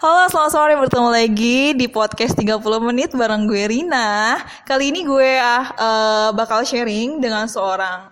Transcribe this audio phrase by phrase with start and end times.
[0.00, 2.56] Halo, selamat sore bertemu lagi di podcast 30
[2.88, 4.40] menit bareng gue Rina.
[4.64, 8.08] Kali ini gue uh, bakal sharing dengan seorang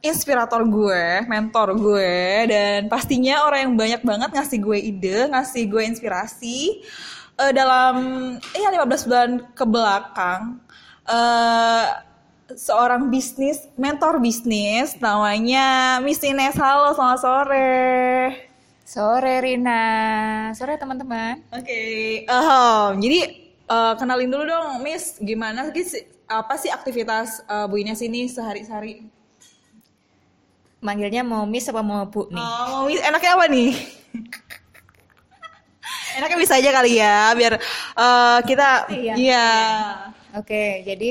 [0.00, 5.82] inspirator gue, mentor gue, dan pastinya orang yang banyak banget ngasih gue ide, ngasih gue
[5.92, 6.88] inspirasi
[7.36, 8.00] uh, dalam
[8.56, 10.56] ya 15 bulan ke belakang.
[11.04, 12.00] Uh,
[12.56, 16.56] seorang bisnis, mentor bisnis namanya Miss Ines.
[16.56, 18.49] Halo, selamat sore.
[18.90, 21.46] Sore Rina, sore teman-teman.
[21.54, 22.02] Oke, okay.
[22.26, 23.38] uh, jadi
[23.70, 29.06] uh, kenalin dulu dong, Miss, gimana sih apa sih aktivitas uh, Bu Ines ini sehari-hari?
[30.82, 32.42] Manggilnya mau Miss apa mau Bu nih?
[32.42, 33.70] Oh, mau Miss, enaknya apa nih?
[36.18, 37.62] enaknya bisa aja kali ya, biar
[37.94, 39.14] uh, kita, iya.
[39.14, 39.48] iya.
[40.34, 41.10] Oke, okay, jadi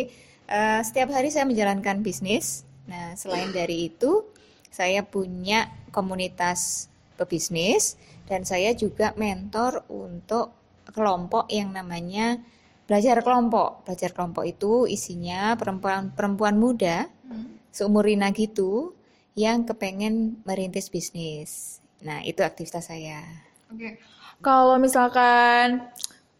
[0.51, 2.67] uh, setiap hari saya menjalankan bisnis.
[2.91, 4.27] Nah, selain dari itu,
[4.67, 7.99] saya punya komunitas pebisnis
[8.31, 10.55] dan saya juga mentor untuk
[10.87, 12.39] kelompok yang namanya
[12.87, 13.83] belajar kelompok.
[13.83, 17.69] Belajar kelompok itu isinya perempuan-perempuan muda hmm.
[17.75, 18.95] seumur Rina gitu
[19.37, 21.79] yang kepengen merintis bisnis.
[22.01, 23.21] Nah, itu aktivitas saya.
[23.69, 23.99] Oke.
[24.39, 25.91] Kalau misalkan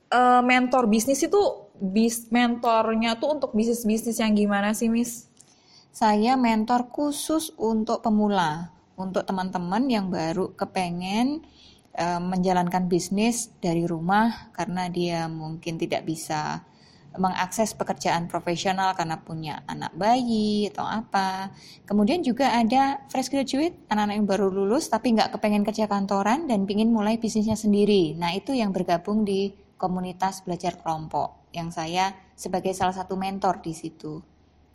[0.10, 5.28] uh, mentor bisnis itu bis mentornya tuh untuk bisnis-bisnis yang gimana sih, Miss?
[5.92, 11.48] Saya mentor khusus untuk pemula untuk teman-teman yang baru kepengen
[11.96, 16.68] uh, menjalankan bisnis dari rumah karena dia mungkin tidak bisa
[17.18, 21.50] mengakses pekerjaan profesional karena punya anak bayi atau apa.
[21.90, 26.70] Kemudian juga ada fresh graduate, anak-anak yang baru lulus tapi nggak kepengen kerja kantoran dan
[26.70, 28.14] ingin mulai bisnisnya sendiri.
[28.14, 33.74] Nah itu yang bergabung di komunitas belajar kelompok yang saya sebagai salah satu mentor di
[33.74, 34.22] situ.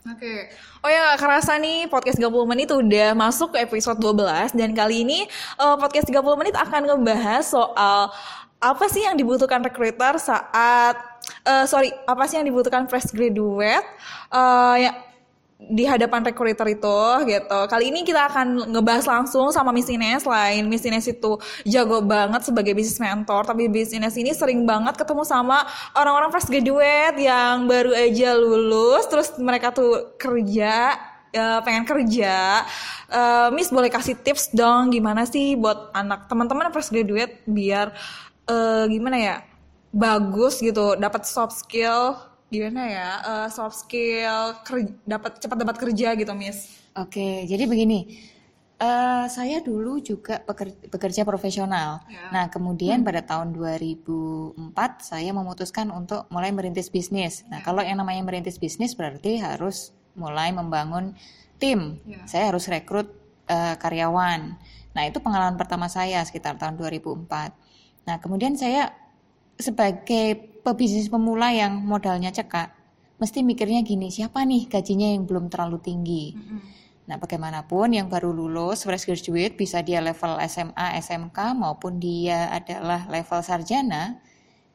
[0.05, 0.21] Oke.
[0.21, 0.39] Okay.
[0.85, 5.25] Oh ya, kerasa nih podcast 30 menit udah masuk ke episode 12 dan kali ini
[5.57, 8.13] uh, podcast 30 menit akan ngebahas soal
[8.61, 10.93] apa sih yang dibutuhkan recruiter saat
[11.49, 13.81] uh, sorry, apa sih yang dibutuhkan fresh graduate
[14.29, 14.93] uh, ya
[15.55, 17.59] di hadapan recruiter itu gitu.
[17.71, 20.27] Kali ini kita akan ngebahas langsung sama Miss Ines.
[20.27, 24.99] Selain Miss Ines itu jago banget sebagai bisnis mentor, tapi Miss Ines ini sering banget
[24.99, 25.63] ketemu sama
[25.95, 30.99] orang-orang fresh graduate yang baru aja lulus, terus mereka tuh kerja,
[31.31, 32.67] uh, pengen kerja.
[33.07, 37.95] Uh, Miss boleh kasih tips dong gimana sih buat anak teman-teman fresh graduate biar
[38.51, 39.35] uh, gimana ya
[39.95, 42.19] bagus gitu, dapat soft skill
[42.55, 44.55] gimana ya uh, soft skill
[45.03, 46.85] dapat cepat dapat kerja gitu Miss.
[46.95, 48.31] Oke, jadi begini.
[48.75, 52.03] Uh, saya dulu juga bekerja, bekerja profesional.
[52.11, 52.27] Ya.
[52.31, 53.07] Nah, kemudian hmm.
[53.07, 54.55] pada tahun 2004
[54.99, 57.47] saya memutuskan untuk mulai merintis bisnis.
[57.47, 57.63] Nah, ya.
[57.63, 61.15] kalau yang namanya merintis bisnis berarti harus mulai membangun
[61.59, 62.03] tim.
[62.03, 62.23] Ya.
[62.27, 63.11] Saya harus rekrut
[63.47, 64.59] uh, karyawan.
[64.95, 67.27] Nah, itu pengalaman pertama saya sekitar tahun 2004.
[68.07, 68.91] Nah, kemudian saya
[69.55, 72.73] sebagai pebisnis pemula yang modalnya cekak,
[73.21, 76.33] mesti mikirnya gini, siapa nih gajinya yang belum terlalu tinggi?
[76.33, 76.59] Mm-hmm.
[77.05, 83.05] Nah, bagaimanapun yang baru lulus fresh graduate bisa dia level SMA, SMK maupun dia adalah
[83.05, 84.17] level sarjana,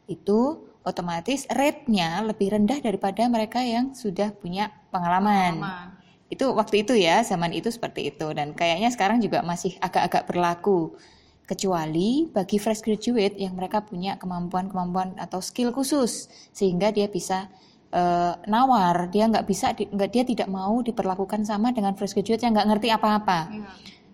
[0.06, 5.59] itu otomatis rate-nya lebih rendah daripada mereka yang sudah punya pengalaman.
[5.59, 5.89] pengalaman.
[6.31, 10.95] Itu waktu itu ya, zaman itu seperti itu dan kayaknya sekarang juga masih agak-agak berlaku
[11.50, 17.50] kecuali bagi fresh graduate yang mereka punya kemampuan-kemampuan atau skill khusus sehingga dia bisa
[17.91, 22.47] uh, nawar dia nggak bisa di, nggak dia tidak mau diperlakukan sama dengan fresh graduate
[22.47, 23.66] yang nggak ngerti apa-apa ya.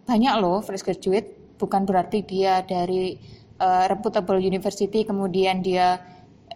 [0.09, 3.21] banyak loh fresh graduate bukan berarti dia dari
[3.61, 6.01] uh, reputable university kemudian dia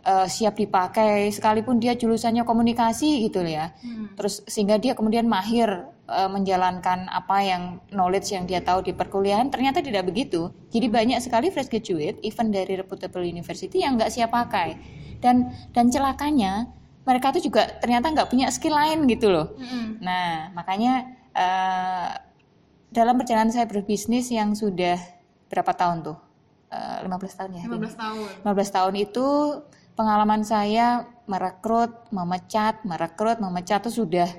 [0.04, 4.16] uh, siap dipakai sekalipun dia jurusannya komunikasi gitu ya hmm.
[4.16, 7.62] terus sehingga dia kemudian mahir uh, menjalankan apa yang
[7.94, 10.50] knowledge yang dia tahu di perkuliahan ternyata tidak begitu.
[10.74, 14.76] Jadi banyak sekali fresh graduate even dari reputable university yang nggak siap pakai.
[15.22, 16.68] Dan dan celakanya
[17.06, 19.54] mereka tuh juga ternyata nggak punya skill lain gitu loh.
[19.56, 19.86] Mm-hmm.
[20.02, 20.92] Nah makanya
[21.32, 22.10] uh,
[22.90, 24.98] dalam perjalanan saya berbisnis yang sudah
[25.46, 26.18] berapa tahun tuh?
[26.70, 27.62] Uh, eh, 15 tahun ya.
[27.66, 28.28] 15 tahun.
[28.46, 29.26] 15 tahun itu
[30.00, 34.32] pengalaman saya merekrut, memecat, merekrut, memecat tuh sudah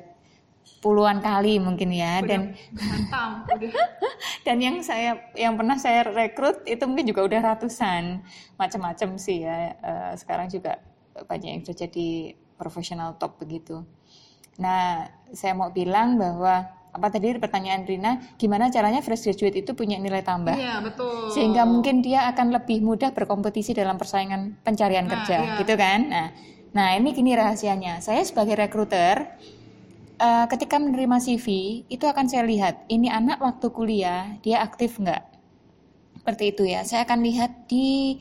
[0.82, 2.42] puluhan kali mungkin ya udah, dan
[3.54, 3.70] udah.
[4.50, 8.26] dan yang saya yang pernah saya rekrut itu mungkin juga udah ratusan
[8.58, 10.82] macam-macam sih ya uh, sekarang juga
[11.30, 13.86] banyak yang sudah jadi profesional top begitu.
[14.58, 19.96] Nah saya mau bilang bahwa apa tadi pertanyaan Rina gimana caranya fresh graduate itu punya
[19.96, 21.32] nilai tambah iya, betul.
[21.32, 25.56] sehingga mungkin dia akan lebih mudah berkompetisi dalam persaingan pencarian nah, kerja iya.
[25.64, 26.28] gitu kan nah
[26.72, 29.24] nah ini gini rahasianya saya sebagai rekruter
[30.20, 31.48] uh, ketika menerima CV
[31.88, 35.24] itu akan saya lihat ini anak waktu kuliah dia aktif nggak
[36.20, 38.20] seperti itu ya saya akan lihat di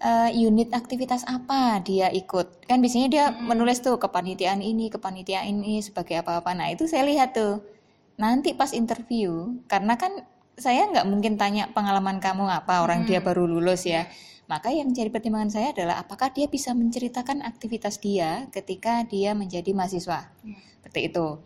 [0.00, 2.68] eh, unit aktivitas apa dia ikut.
[2.68, 6.52] Kan biasanya dia menulis tuh kepanitiaan ini, kepanitiaan ini sebagai apa-apa.
[6.52, 7.75] Nah itu saya lihat tuh.
[8.16, 10.24] Nanti pas interview, karena kan
[10.56, 14.08] saya nggak mungkin tanya pengalaman kamu apa orang dia baru lulus ya.
[14.46, 19.74] Maka yang jadi pertimbangan saya adalah apakah dia bisa menceritakan aktivitas dia ketika dia menjadi
[19.76, 20.32] mahasiswa.
[20.80, 21.42] Seperti itu.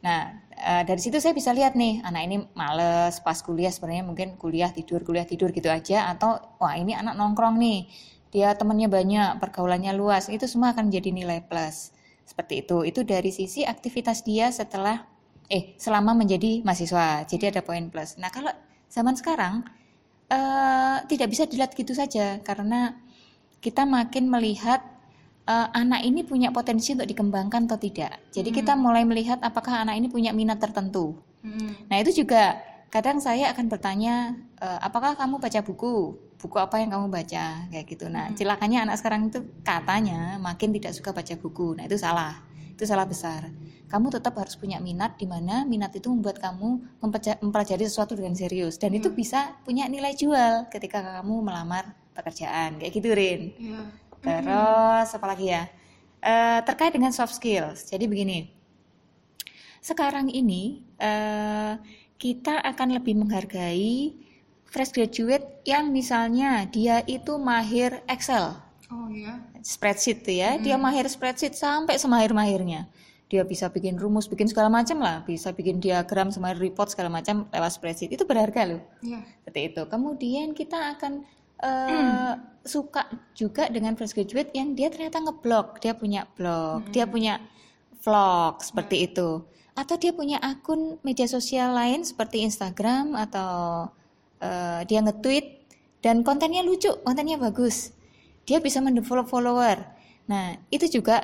[0.00, 4.40] Nah, eh, dari situ saya bisa lihat nih, anak ini males pas kuliah sebenarnya mungkin
[4.40, 7.86] kuliah tidur, kuliah tidur gitu aja atau wah ini anak nongkrong nih.
[8.32, 10.32] Dia temannya banyak, pergaulannya luas.
[10.32, 11.92] Itu semua akan jadi nilai plus.
[12.24, 12.84] Seperti itu.
[12.84, 15.04] Itu dari sisi aktivitas dia setelah
[15.48, 17.24] eh selama menjadi mahasiswa.
[17.24, 18.20] Jadi ada poin plus.
[18.20, 18.52] Nah, kalau
[18.92, 19.64] zaman sekarang
[20.28, 22.96] eh, tidak bisa dilihat gitu saja karena
[23.64, 24.84] kita makin melihat
[25.48, 28.20] eh, anak ini punya potensi untuk dikembangkan atau tidak.
[28.30, 31.16] Jadi kita mulai melihat apakah anak ini punya minat tertentu.
[31.40, 31.72] Hmm.
[31.88, 32.60] Nah itu juga
[32.92, 36.16] kadang saya akan bertanya, "Eh, apakah kamu baca buku?
[36.38, 37.66] Buku apa yang kamu baca?
[37.72, 38.06] Kayak gitu.
[38.06, 41.74] Nah celakanya anak sekarang itu katanya makin tidak suka baca buku.
[41.74, 42.47] Nah itu salah,
[42.78, 43.50] itu salah besar.
[43.90, 47.02] Kamu tetap harus punya minat di mana minat itu membuat kamu
[47.42, 52.92] mempelajari sesuatu dengan serius dan itu bisa punya nilai jual ketika kamu melamar pekerjaan kayak
[52.94, 53.50] gitu Rin.
[53.58, 53.82] Iya.
[54.22, 55.66] Terus apa lagi ya?
[56.22, 57.90] Eh, terkait dengan soft skills.
[57.90, 58.46] Jadi begini,
[59.82, 61.74] sekarang ini eh,
[62.18, 64.14] kita akan lebih menghargai
[64.66, 68.58] fresh graduate yang misalnya dia itu mahir Excel,
[68.88, 69.44] Oh iya.
[69.60, 72.88] spreadsheet tuh ya, dia mahir spreadsheet sampai semahir-mahirnya.
[73.28, 77.44] Dia bisa bikin rumus, bikin segala macam lah, bisa bikin diagram, semahir report segala macam
[77.52, 78.16] lewat spreadsheet.
[78.16, 78.82] Itu berharga loh.
[79.04, 79.20] Iya.
[79.44, 79.82] Seperti itu.
[79.84, 81.28] Kemudian kita akan
[81.60, 83.04] eh, suka
[83.36, 87.44] juga dengan fresh graduate yang dia ternyata ngeblog, dia punya blog, dia punya
[88.00, 89.44] vlog seperti itu.
[89.76, 93.92] Atau dia punya akun media sosial lain seperti Instagram atau
[94.40, 95.46] eh, dia nge-tweet
[96.00, 97.92] dan kontennya lucu, kontennya bagus.
[98.48, 99.84] Dia bisa mendevelop follower.
[100.32, 101.20] Nah, itu juga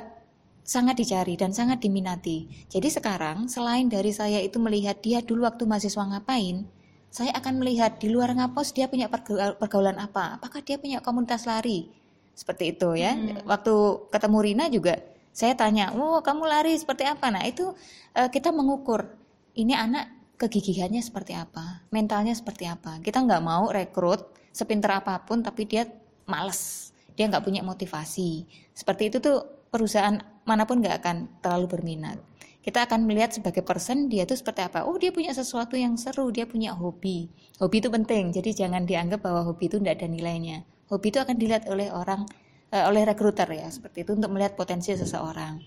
[0.65, 2.69] sangat dicari dan sangat diminati.
[2.69, 6.69] Jadi sekarang selain dari saya itu melihat dia dulu waktu mahasiswa ngapain,
[7.09, 10.37] saya akan melihat di luar ngapos dia punya pergaul- pergaulan apa.
[10.37, 11.89] Apakah dia punya komunitas lari?
[12.35, 13.15] Seperti itu ya.
[13.47, 13.75] Waktu
[14.11, 14.99] ketemu Rina juga
[15.31, 17.71] saya tanya, "Oh, kamu lari seperti apa?" Nah, itu
[18.19, 19.07] eh, kita mengukur
[19.55, 22.99] ini anak kegigihannya seperti apa, mentalnya seperti apa.
[22.99, 25.87] Kita nggak mau rekrut sepinter apa pun tapi dia
[26.27, 26.84] males,
[27.15, 28.47] dia nggak punya motivasi.
[28.75, 30.15] Seperti itu tuh perusahaan
[30.47, 32.19] mana pun nggak akan terlalu berminat.
[32.65, 34.89] Kita akan melihat sebagai person dia tuh seperti apa.
[34.89, 37.29] Oh dia punya sesuatu yang seru, dia punya hobi.
[37.61, 40.65] Hobi itu penting, jadi jangan dianggap bahwa hobi itu tidak ada nilainya.
[40.89, 42.25] Hobi itu akan dilihat oleh orang,
[42.73, 45.61] eh, oleh rekruter ya, seperti itu untuk melihat potensi seseorang.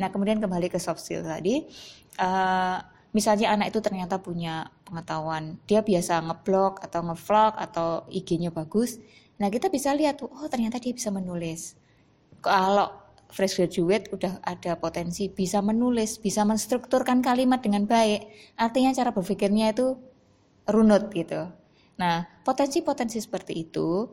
[0.00, 1.68] Nah kemudian kembali ke soft skill tadi,
[2.16, 2.78] eh,
[3.12, 8.96] misalnya anak itu ternyata punya pengetahuan, dia biasa ngeblog atau ngevlog atau IG-nya bagus.
[9.38, 11.78] Nah kita bisa lihat oh ternyata dia bisa menulis.
[12.42, 18.24] Kalau fresh graduate udah ada potensi bisa menulis, bisa menstrukturkan kalimat dengan baik,
[18.56, 20.00] artinya cara berpikirnya itu
[20.68, 21.48] runut gitu.
[21.98, 24.08] Nah, potensi-potensi seperti itu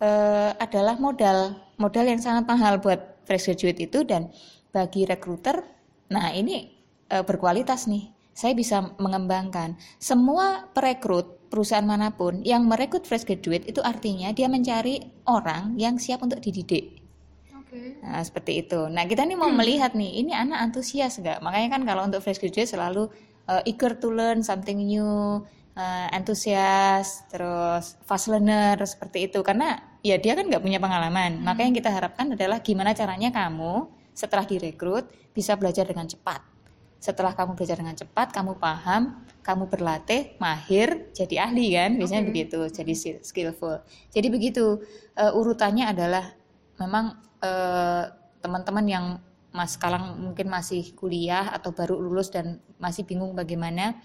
[0.00, 4.32] eh, adalah modal, modal yang sangat mahal buat fresh graduate itu dan
[4.72, 5.62] bagi rekruter,
[6.10, 6.72] nah ini
[7.12, 8.12] eh, berkualitas nih.
[8.36, 14.50] Saya bisa mengembangkan semua perekrut perusahaan mana pun yang merekrut fresh graduate itu artinya dia
[14.50, 17.02] mencari orang yang siap untuk dididik.
[17.54, 17.98] Oke.
[18.02, 18.86] Nah, seperti itu.
[18.86, 21.42] Nah, kita nih mau melihat nih, ini anak antusias nggak?
[21.42, 23.10] Makanya kan kalau untuk fresh graduate selalu
[23.50, 25.42] uh, eager to learn something new,
[25.74, 29.42] uh, antusias, terus fast learner seperti itu.
[29.42, 31.42] Karena ya dia kan nggak punya pengalaman.
[31.42, 36.55] Maka yang kita harapkan adalah gimana caranya kamu setelah direkrut bisa belajar dengan cepat.
[36.96, 41.90] Setelah kamu belajar dengan cepat, kamu paham, kamu berlatih, mahir, jadi ahli kan?
[41.94, 42.30] Biasanya Oke.
[42.34, 43.78] begitu, jadi skill- skillful.
[44.10, 44.82] Jadi begitu
[45.14, 46.34] uh, urutannya adalah
[46.80, 48.04] memang eh,
[48.44, 49.06] teman-teman yang
[49.56, 53.96] mas sekarang mungkin masih kuliah atau baru lulus dan masih bingung bagaimana,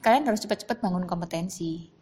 [0.00, 1.92] kalian harus cepat-cepat bangun kompetensi.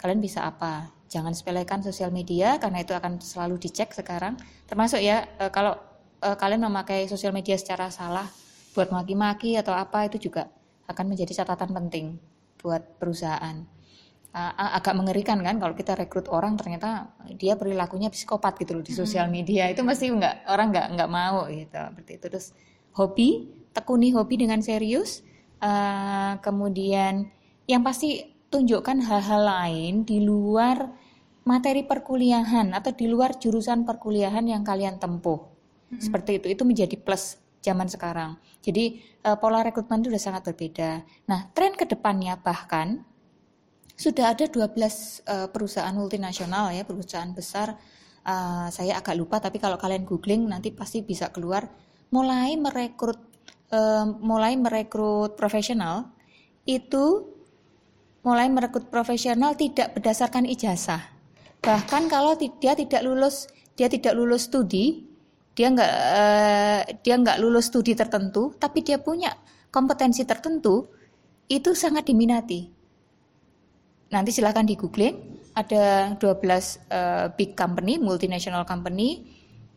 [0.00, 0.88] Kalian bisa apa?
[1.12, 4.40] Jangan sepelekan sosial media karena itu akan selalu dicek sekarang.
[4.64, 5.76] Termasuk ya eh, kalau
[6.24, 8.26] eh, kalian memakai sosial media secara salah
[8.72, 10.48] buat maki-maki atau apa itu juga
[10.88, 12.16] akan menjadi catatan penting
[12.60, 13.64] buat perusahaan.
[14.58, 17.10] Agak mengerikan kan kalau kita rekrut orang ternyata
[17.40, 19.66] dia perilakunya psikopat gitu loh di sosial media.
[19.72, 22.26] Itu pasti nggak orang nggak nggak mau gitu seperti itu.
[22.28, 22.46] Terus
[22.94, 23.28] hobi
[23.72, 25.24] tekuni hobi dengan serius
[25.58, 27.28] eh, kemudian
[27.66, 30.88] yang pasti tunjukkan hal-hal lain di luar
[31.48, 35.40] materi perkuliahan atau di luar jurusan perkuliahan yang kalian tempuh.
[35.96, 38.38] Seperti itu itu menjadi plus zaman sekarang.
[38.62, 41.02] Jadi eh, pola rekrutmen itu sudah sangat berbeda.
[41.30, 43.02] Nah tren ke depannya bahkan
[43.98, 47.76] sudah ada 12 eh, perusahaan multinasional ya, perusahaan besar.
[48.28, 51.64] Uh, saya agak lupa tapi kalau kalian googling nanti pasti bisa keluar.
[52.12, 53.24] Mulai merekrut
[54.20, 56.12] mulai merekrut profesional
[56.68, 57.24] itu
[58.20, 61.00] mulai merekrut profesional tidak berdasarkan ijazah.
[61.64, 63.48] Bahkan kalau dia tidak lulus
[63.78, 65.07] dia tidak lulus studi
[65.58, 69.34] dia nggak uh, dia nggak lulus studi tertentu tapi dia punya
[69.74, 70.86] kompetensi tertentu
[71.50, 72.70] itu sangat diminati.
[74.14, 75.18] Nanti silahkan di googling
[75.58, 79.26] ada 12 uh, eh, big company multinational company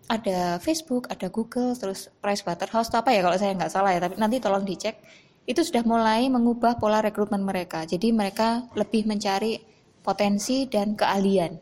[0.05, 4.37] ada Facebook ada Google terus Pricewaterhouse apa ya kalau saya nggak salah ya tapi nanti
[4.37, 5.01] tolong dicek.
[5.49, 7.81] Itu sudah mulai mengubah pola rekrutmen mereka.
[7.89, 9.57] Jadi mereka lebih mencari
[10.05, 11.57] potensi dan keahlian.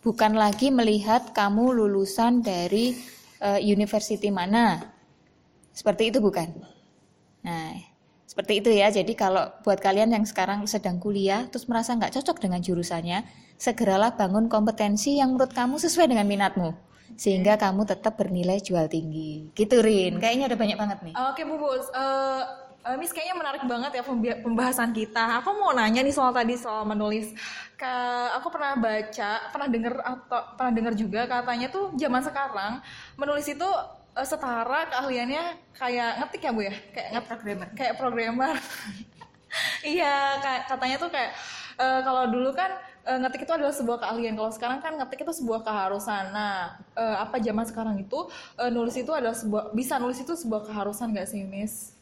[0.00, 4.94] Bukan lagi melihat kamu lulusan dari uh, university mana.
[5.74, 6.50] Seperti itu bukan?
[7.46, 7.74] Nah,
[8.26, 8.90] seperti itu ya.
[8.90, 13.22] Jadi kalau buat kalian yang sekarang sedang kuliah terus merasa nggak cocok dengan jurusannya,
[13.58, 19.48] segeralah bangun kompetensi yang menurut kamu sesuai dengan minatmu sehingga kamu tetap bernilai jual tinggi.
[19.56, 20.20] Gitu Rin.
[20.20, 21.14] Kayaknya ada banyak banget nih.
[21.32, 21.88] Oke, Bu Bus.
[21.90, 24.02] Uh, uh, Miss kayaknya menarik banget ya
[24.40, 25.44] pembahasan kita.
[25.44, 27.36] Aku mau nanya nih soal tadi soal menulis.
[27.76, 27.92] Ke,
[28.40, 32.72] aku pernah baca, pernah dengar atau pernah dengar juga katanya tuh zaman sekarang
[33.14, 33.68] menulis itu
[34.16, 35.44] uh, setara keahliannya
[35.76, 37.68] kayak ngetik ya bu ya, kayak kayak programmer.
[37.76, 38.54] Kayak programmer.
[39.94, 40.16] iya,
[40.66, 41.32] katanya tuh kayak
[41.78, 42.72] uh, kalau dulu kan
[43.06, 44.34] uh, ngetik itu adalah sebuah keahlian.
[44.34, 46.34] Kalau sekarang kan ngetik itu sebuah keharusan.
[46.34, 48.26] Nah, uh, apa zaman sekarang itu
[48.58, 51.94] uh, nulis itu adalah sebuah bisa nulis itu sebuah keharusan gak sih, Miss?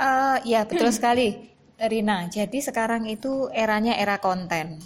[0.00, 2.24] Uh, ya betul sekali, Rina.
[2.32, 4.80] Jadi sekarang itu eranya era konten,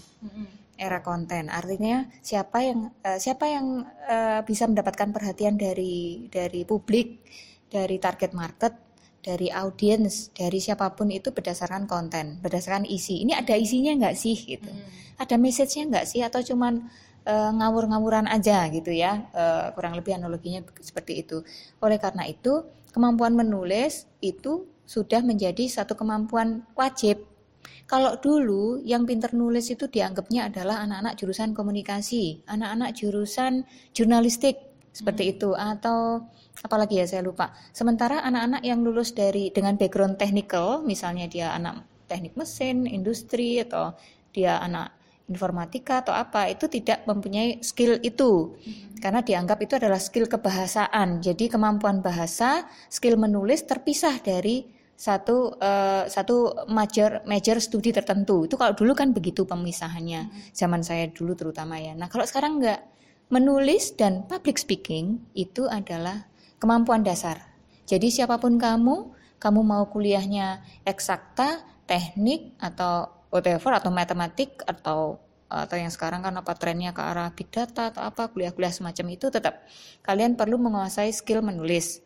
[0.74, 1.46] era konten.
[1.54, 7.22] Artinya siapa yang uh, siapa yang uh, bisa mendapatkan perhatian dari dari publik,
[7.70, 8.74] dari target market,
[9.22, 13.22] dari audiens, dari siapa pun itu berdasarkan konten, berdasarkan isi.
[13.22, 14.66] Ini ada isinya nggak sih gitu?
[14.66, 15.22] Hmm.
[15.22, 16.90] Ada message-nya nggak sih atau cuman
[17.22, 19.30] uh, ngawur-ngawuran aja gitu ya?
[19.30, 21.46] Uh, kurang lebih analoginya seperti itu.
[21.78, 27.24] Oleh karena itu kemampuan menulis itu sudah menjadi satu kemampuan wajib.
[27.84, 34.56] Kalau dulu yang pinter nulis itu dianggapnya adalah anak-anak jurusan komunikasi, anak-anak jurusan jurnalistik
[34.94, 35.32] seperti hmm.
[35.36, 36.24] itu atau
[36.62, 37.52] apalagi ya saya lupa.
[37.74, 43.92] Sementara anak-anak yang lulus dari dengan background technical, misalnya dia anak teknik mesin, industri atau
[44.32, 48.56] dia anak informatika atau apa itu tidak mempunyai skill itu.
[48.60, 48.92] Hmm.
[49.04, 54.64] karena dianggap itu adalah skill kebahasaan jadi kemampuan bahasa skill menulis terpisah dari
[54.94, 58.46] satu uh, satu major major studi tertentu.
[58.46, 60.54] Itu kalau dulu kan begitu pemisahannya hmm.
[60.54, 61.92] zaman saya dulu terutama ya.
[61.98, 62.80] Nah kalau sekarang enggak.
[63.32, 66.28] Menulis dan public speaking itu adalah
[66.60, 67.40] kemampuan dasar.
[67.88, 75.18] Jadi siapa pun kamu kamu mau kuliahnya eksakta teknik atau whatever atau matematik atau
[75.50, 79.26] atau yang sekarang kan apa trennya ke arah big data atau apa kuliah-kuliah semacam itu
[79.30, 79.66] tetap
[80.06, 82.02] kalian perlu menguasai skill menulis.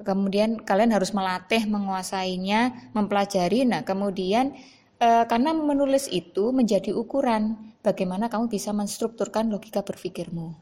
[0.00, 3.68] Kemudian kalian harus melatih menguasainya mempelajari.
[3.68, 4.56] Nah kemudian
[4.96, 10.56] e, karena menulis itu menjadi ukuran bagaimana kamu bisa menstrukturkan logika berpikirmu.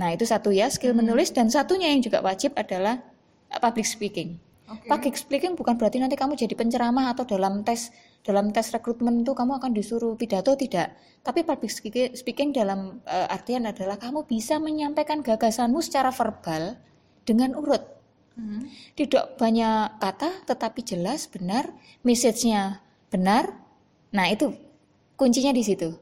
[0.00, 1.04] Nah itu satu ya skill hmm.
[1.04, 1.30] menulis.
[1.30, 3.04] Dan satunya yang juga wajib adalah
[3.60, 4.40] public speaking.
[4.64, 4.88] Okay.
[4.88, 9.32] Public speaking bukan berarti nanti kamu jadi penceramah atau dalam tes dalam tes rekrutmen itu
[9.32, 10.92] kamu akan disuruh pidato tidak.
[11.24, 11.72] Tapi public
[12.16, 16.76] speaking dalam uh, artian adalah kamu bisa menyampaikan gagasanmu secara verbal
[17.24, 17.80] dengan urut.
[18.36, 18.68] Hmm.
[18.96, 21.72] Tidak banyak kata tetapi jelas, benar,
[22.04, 22.80] message-nya
[23.12, 23.52] benar.
[24.12, 24.52] Nah, itu
[25.16, 25.92] kuncinya di situ.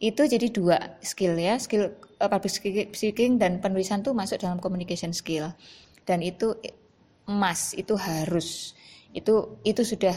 [0.00, 5.12] Itu jadi dua skill ya, skill uh, public speaking dan penulisan itu masuk dalam communication
[5.12, 5.52] skill.
[6.04, 6.56] Dan itu
[7.24, 8.76] emas itu harus
[9.16, 10.12] itu itu sudah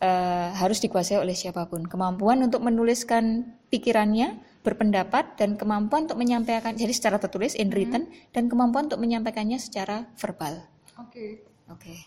[0.00, 6.76] uh, harus dikuasai oleh siapa pun kemampuan untuk menuliskan pikirannya berpendapat dan kemampuan untuk menyampaikan
[6.76, 8.32] jadi secara tertulis in written hmm.
[8.36, 10.60] dan kemampuan untuk menyampaikannya secara verbal
[11.00, 11.30] oke okay.
[11.70, 11.98] oke okay.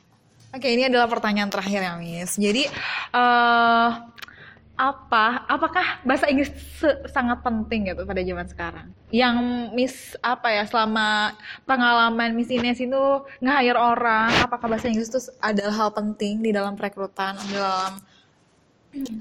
[0.53, 2.69] oke okay, ini adalah pertanyaan terakhir ya Miss jadi
[3.13, 3.89] uh,
[4.73, 6.49] apa apakah bahasa Inggris
[7.13, 11.37] sangat penting gitu pada zaman sekarang yang Miss apa ya selama
[11.69, 13.03] pengalaman Miss Ines itu
[13.37, 17.91] nge-hire orang apakah bahasa Inggris itu adalah hal penting di dalam perekrutan di dalam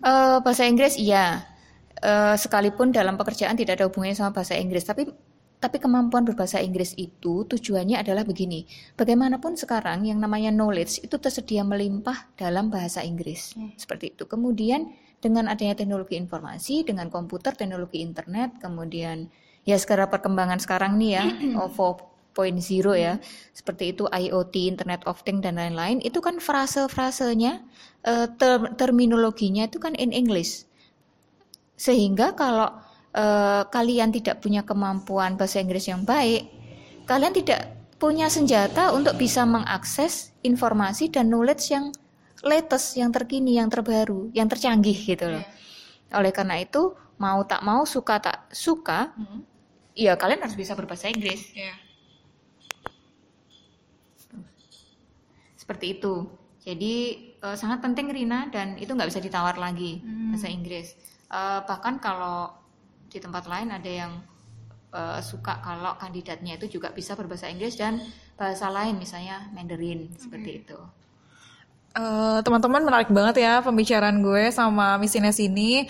[0.00, 1.44] uh, bahasa Inggris iya
[2.00, 5.04] uh, sekalipun dalam pekerjaan tidak ada hubungannya sama bahasa Inggris tapi
[5.62, 8.66] tapi kemampuan berbahasa Inggris itu tujuannya adalah begini.
[8.98, 13.54] Bagaimanapun sekarang yang namanya knowledge itu tersedia melimpah dalam bahasa Inggris.
[13.54, 13.70] Hmm.
[13.78, 14.26] Seperti itu.
[14.26, 14.90] Kemudian
[15.22, 19.30] dengan adanya teknologi informasi, dengan komputer, teknologi internet, kemudian
[19.62, 21.24] ya sekarang perkembangan sekarang nih ya,
[22.34, 22.34] 4.0
[22.98, 23.22] ya,
[23.54, 27.62] seperti itu IoT, Internet of Things dan lain-lain, itu kan frase-frasenya,
[28.02, 30.66] eh, ter terminologinya itu kan in English.
[31.78, 32.74] Sehingga kalau
[33.14, 36.50] eh, kalian tidak punya kemampuan bahasa Inggris yang baik,
[37.06, 41.94] kalian tidak punya senjata untuk bisa mengakses informasi dan knowledge yang
[42.42, 45.44] latest, yang terkini, yang terbaru, yang tercanggih gitu loh.
[46.12, 49.46] Oleh karena itu, mau tak mau, suka tak suka, Hmm.
[49.94, 51.54] ya kalian harus bisa berbahasa Inggris.
[51.54, 51.74] Iya.
[55.56, 56.26] Seperti itu.
[56.62, 56.94] Jadi
[57.42, 60.34] eh, sangat penting Rina dan itu nggak bisa ditawar lagi Hmm.
[60.34, 60.94] bahasa Inggris.
[61.30, 62.50] Eh, bahkan kalau
[63.08, 64.12] di tempat lain ada yang
[64.92, 67.96] eh, suka kalau kandidatnya itu juga bisa berbahasa Inggris dan
[68.36, 70.78] bahasa lain misalnya Mandarin seperti itu.
[71.92, 75.86] Eh, teman-teman menarik banget ya pembicaraan gue sama Miss Ines ini.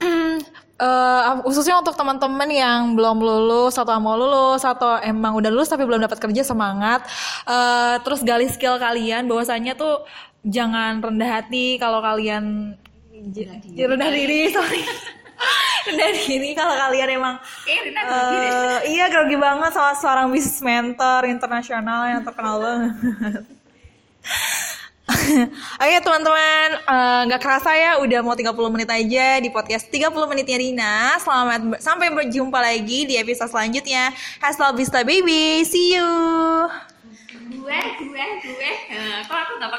[0.76, 5.88] Eh, khususnya untuk teman-teman yang belum lulus atau mau lulus atau emang udah lulus tapi
[5.88, 7.00] belum dapat kerja semangat.
[7.48, 10.04] Eh, terus gali skill kalian bahwasanya tuh
[10.44, 12.76] jangan rendah hati kalau kalian
[13.08, 13.88] Rendah diri.
[13.88, 14.84] rendah diri, sorry.
[15.88, 22.04] rendah diri kalau kalian emang Eh, Eh, iya grogi banget sama seorang bisnis mentor internasional
[22.04, 22.92] yang terkenal banget.
[25.82, 30.58] Oke teman-teman, eh, nggak kerasa ya udah mau 30 menit aja di podcast 30 menitnya
[30.58, 30.96] Rina.
[31.18, 34.14] Selamat sampai berjumpa lagi di episode selanjutnya.
[34.38, 36.10] Hasta la vista baby, see you.
[37.66, 38.72] gue, gue, gue.
[39.26, 39.72] Kalau aku nggak